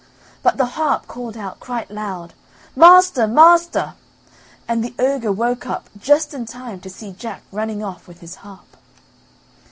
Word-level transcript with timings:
But 0.41 0.57
the 0.57 0.65
harp 0.65 1.05
called 1.07 1.37
out 1.37 1.59
quite 1.59 1.91
loud: 1.91 2.33
"Master! 2.75 3.27
Master!" 3.27 3.93
and 4.67 4.83
the 4.83 4.95
ogre 4.97 5.31
woke 5.31 5.67
up 5.67 5.91
just 5.95 6.33
in 6.33 6.47
time 6.47 6.79
to 6.79 6.89
see 6.89 7.11
Jack 7.11 7.43
running 7.51 7.83
off 7.83 8.07
with 8.07 8.19
his 8.19 8.37
harp. 8.37 8.77